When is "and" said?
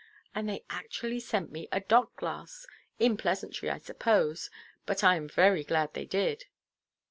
0.33-0.49